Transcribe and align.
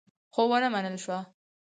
خو 0.33 0.41
ونه 0.49 0.67
منل 0.73 0.95
شوه. 1.03 1.19